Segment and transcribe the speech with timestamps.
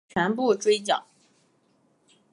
[0.03, 1.05] 案发后赃款赃物已全部追缴。